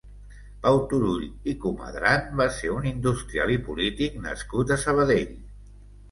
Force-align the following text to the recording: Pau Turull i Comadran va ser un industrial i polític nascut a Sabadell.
Pau 0.61 0.77
Turull 0.91 1.25
i 1.51 1.53
Comadran 1.65 2.23
va 2.39 2.47
ser 2.55 2.71
un 2.75 2.87
industrial 2.91 3.53
i 3.57 3.57
polític 3.67 4.17
nascut 4.23 4.73
a 4.77 4.79
Sabadell. 4.85 5.37